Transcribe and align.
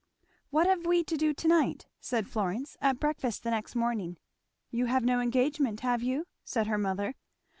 "What 0.49 0.65
have 0.65 0.87
we 0.87 1.03
to 1.03 1.15
do 1.15 1.31
to 1.31 1.47
night?" 1.47 1.85
said 1.99 2.27
Florence 2.27 2.75
at 2.81 2.99
breakfast 2.99 3.43
the 3.43 3.51
next 3.51 3.75
morning. 3.75 4.17
"You 4.71 4.87
have 4.87 5.05
no 5.05 5.19
engagement, 5.19 5.81
have 5.81 6.01
you?" 6.01 6.25
said 6.43 6.65
her 6.65 6.79
mother. 6.79 7.13